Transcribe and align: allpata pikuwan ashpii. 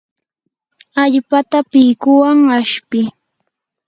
allpata 1.03 1.59
pikuwan 1.71 2.39
ashpii. 2.57 3.09